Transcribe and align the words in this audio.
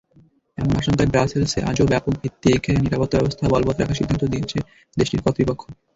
এমন 0.57 0.73
আশঙ্কায় 0.75 1.11
ব্রাসেলসে 1.11 1.59
আজও 1.69 1.85
ব্যাপকভিত্তিক 1.91 2.61
নিরাপত্তাব্যবস্থা 2.83 3.45
বলবৎ 3.53 3.75
রাখার 3.77 3.97
সিদ্ধান্ত 3.99 4.23
নিয়েছে 4.25 4.57
দেশটির 4.97 5.23
কর্তৃপক্ষ। 5.25 5.61